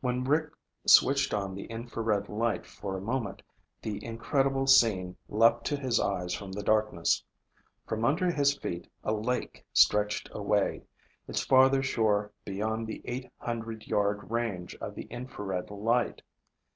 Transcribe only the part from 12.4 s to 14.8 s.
beyond the eight hundred yard range